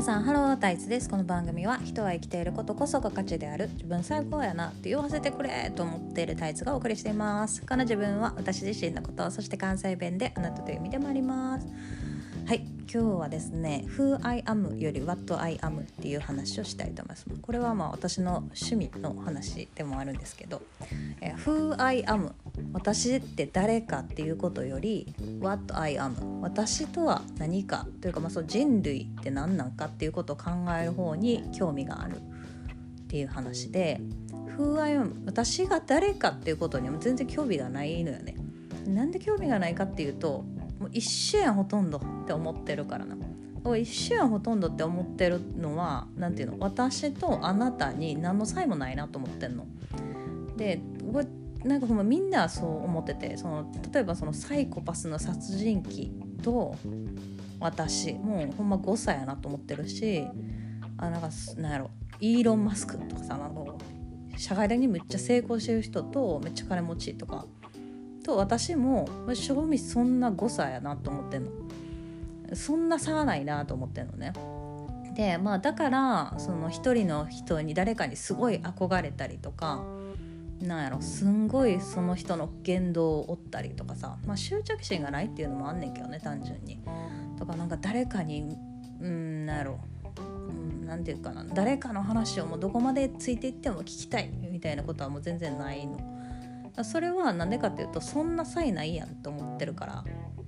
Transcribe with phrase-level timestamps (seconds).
[0.00, 1.10] 皆さんハロータイツです。
[1.10, 7.60] この番組は人は生きていることこそが価値である自分最高やなって言わせてくれと思っているタイツがお送りしています。
[7.66, 11.66] この自分は私自身のことそして関西弁であなたという意味でもあります。
[12.46, 17.26] はい今日はですね Who I am より What I am っていう話をしたいと思います。
[17.42, 20.62] これはまあ私の趣味の話でもあるんですけど、
[21.20, 22.32] え Who I am
[22.72, 32.20] 私って誰かっていうことより What I am 私とは何かというか、まあ、その人類って何なんかっていうことを考える方に興味があるっ
[33.08, 34.00] ていう話で
[34.56, 38.36] Who I am 私が誰かっていうことにも全然興味がないのよね。
[38.86, 40.44] なんで興味がないかっていうと
[40.78, 43.16] もう一瞬やほとんどって思ってるからな。
[43.76, 49.66] 一瞬やほとんどって思ってるのは何ていうの私とあなたに何の差異もないなと思ってんの。
[50.56, 50.80] で
[51.64, 56.10] なんかほんまみんなそう思っててその例えばそのサイコパスの殺人鬼
[56.42, 56.74] と
[57.58, 60.26] 私もうほんま誤差やなと思ってるし
[60.96, 61.90] あなんかなんやろ
[62.20, 63.60] イーロン・マスクとかさなんか
[64.36, 67.44] 社会的にめっちゃ成功してる人とめっちゃ金持ちとか
[68.24, 71.50] と私も正味そんな誤差やなと思ってんの。
[72.52, 74.32] そんな差はないなと思ってんのね。
[75.14, 79.84] でまあだからその一人の人に誰かにすごい憧れたりとか
[80.60, 86.80] なんやろすんごいその人の言動を追ったりとかさ、まあ、執着心がないっていうのもあんねんけどね単純に。
[87.38, 88.58] とかなんか誰かに
[89.00, 89.80] うんなんやろ
[90.84, 95.98] 何て言うかな誰かの話をもうどこまでついていっても聞きたいみたいなことはもう全然ないの。
[96.84, 100.04] それは何でかっていうとそんな才ないやんと思ってるからっ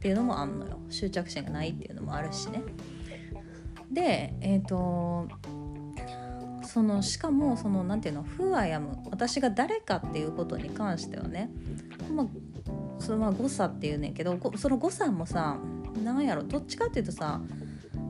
[0.00, 2.62] ていうのもあんのよ執着心がないっていうのもあるしね。
[3.90, 5.28] でえっ、ー、と
[6.74, 11.48] そのしかもその何て言うの「フーアヤム」私が誰かっていうことに関してはね、
[12.12, 12.26] まあ、
[12.98, 15.56] そのまあ誤差っていうねんけどその誤差もさ
[16.02, 17.40] なんやろどっちかっていうとさ、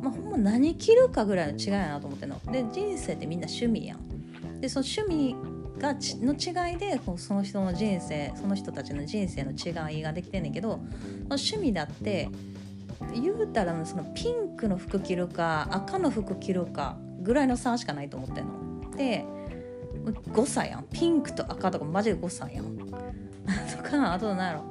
[0.00, 2.38] まあ、ほんま何着るかぐらいの違いやなと思ってんの。
[2.52, 4.60] で人生ってみんな趣味やん。
[4.60, 5.34] でその趣味
[5.80, 10.78] がの違いでその人の人生その人たちの人生の違いができてんねんけど
[11.24, 12.28] 趣味だって
[13.12, 18.96] 言うたらそのピンクの服着るか赤の服着るかぐらいの差しかないと思ってんの。
[18.96, 19.24] で
[20.32, 22.76] 誤差やんピンクと赤とかマジで誤差やん。
[22.76, 22.86] と
[23.82, 24.64] かあと何やろ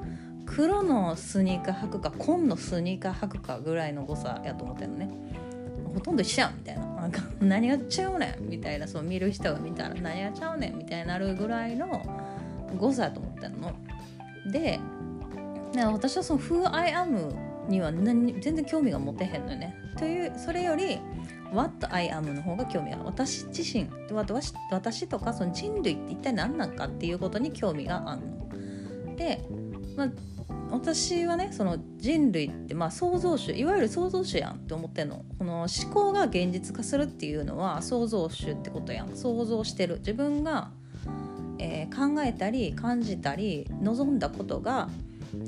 [0.45, 5.09] 黒のスニーカー履くか紺のスニーカー履くかぐらいの誤差やと思ってんのね。
[5.93, 12.01] ほとんど一緒やんみたいななんか何がちゃうねんみたいなそう見る人が見たら何がちゃうねんみたいになるぐらいの
[12.77, 13.73] 誤差やと思ってんの。
[14.49, 14.79] で
[15.75, 17.33] 私はその「Who I am」
[17.67, 19.75] には何全然興味が持てへんのね。
[19.97, 20.99] というそれより
[21.53, 29.15] 「What I am」の方が興味が私自身私私とかその人類って一体何なんかっていうことに興味があるの。
[29.15, 29.43] で、
[29.95, 30.09] まあ、
[30.71, 40.71] 私はねその人類ってまあ創造主いわゆる創造主やんって思ってんのこの思考が現実化するっていうのは創造主ってことやん想像してる自分が、
[41.59, 44.89] えー、考えたり感じたり望んだことが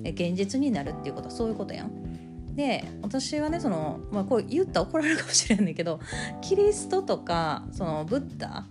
[0.03, 2.02] 現実になるっていうことはそういうことやん。
[2.55, 5.99] で私はねその、まあ、こう言ったら怒られるかもしれないけど
[6.41, 8.65] キリストとかそのブッダ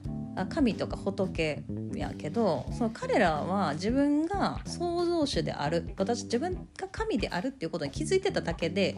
[0.48, 1.62] 神とか仏
[1.94, 8.96] やけどその彼らは自分が創造主である私自分が神であるっていうことに気づいてただけで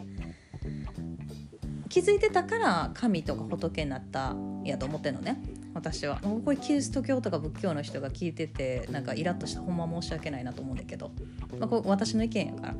[1.89, 5.41] 気づいてたから神とか仏になったやと思ってんのね
[5.73, 11.11] 私はこれキリスト教とか仏教の人が聞いててなんかイラッとしたほんま申し訳ないなと思うんだけど、
[11.59, 12.75] まあ、これ私の意見やから。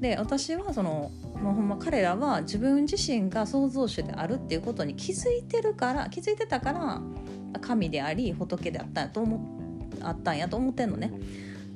[0.00, 1.10] で私はその、
[1.42, 7.00] まあ、ほんま彼らは自分自身が創造主であるっていうことに気づいてるから気づいてたから
[7.60, 9.58] 神であり仏であったんやと思
[10.00, 11.12] あったんやと思ってんのね。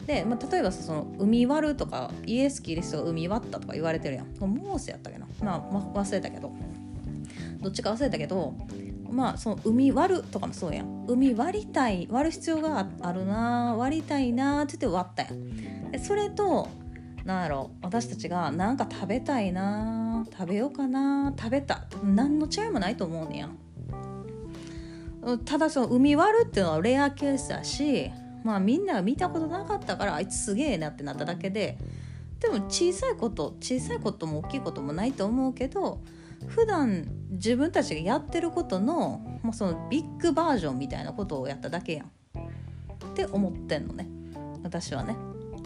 [0.06, 4.26] で、まあ、例えばその海割るとかイエス・キリストが海割ったとか言われてるやん。
[4.40, 6.52] モーセやったっけな、まあ、まあ、忘れたけど。
[7.60, 8.54] どっちか忘れたけど
[9.08, 11.06] まあその海割るとかもそうやん。
[11.06, 15.90] 海割りたい割る必要があるな割りたいなって言って割ったやん。
[15.90, 16.68] でそれと
[17.24, 17.70] なんやろ。
[17.82, 21.86] 私たちが何か食べたいな食べようかな食べた。
[22.02, 23.50] 何の違いもないと思うねや。
[25.44, 28.10] ただその海割るっていうのはレアケースだし
[28.42, 31.78] まあみんなが見たことなかったからあいつすげえなってなっただけで。
[32.40, 36.00] でも小さいこと小さいことも大きいこともないと思うけど
[36.48, 42.06] 普段自分たちがやってることの、まあ、そのビッグバージョンみたいなことをやっただけやん。
[42.06, 44.08] って思ってんのね。
[44.64, 45.16] 私はね。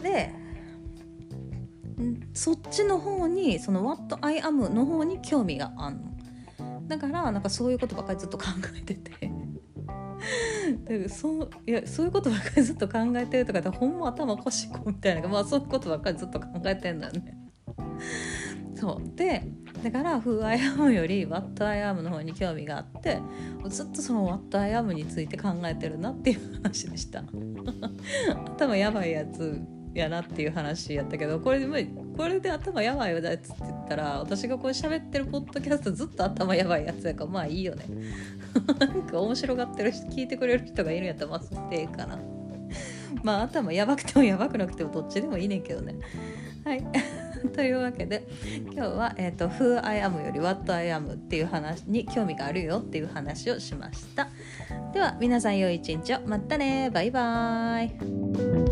[0.03, 0.33] で
[2.33, 6.17] そっちの方にその「What I am」の方に興味があんの。
[6.87, 8.45] だからなんかそういうことばっかりずっと考
[8.77, 9.31] えてて。
[11.09, 17.37] そういやそういうことばっかりずっと考えてるとかってほんま頭おかしいみたいなまあそういうことばっかりずっと考えてんだよね。
[18.75, 19.15] そう。
[19.15, 19.43] で
[19.83, 23.19] だから「Who I am」より「What I am」の方に興味があって
[23.69, 27.23] ずっとその「What I am」について考えてるなっていう話でした。
[28.47, 29.61] 頭やばいやつ。
[29.99, 31.67] やなっていう話やったけどこれで
[32.17, 37.85] これで頭やばいやつって言ったら私がこう喋ってるポッドキャストずっと頭やばいやつやからまあいいよね。
[38.79, 42.19] なんか面白がってる人聞いてくれる人がいるんやったらまあそってええかな。
[43.23, 45.95] まあ頭やばくてもやばくなくてもどっちでもいいねんけどね。
[46.63, 46.83] はい。
[47.55, 48.27] というわけで
[48.73, 54.29] 今日は、えーと「Who I am」より「What I am」っていう話に興味があるよっていう話をしました。
[54.93, 56.21] では皆さん良い一日を。
[56.25, 58.66] またねバイバーイ。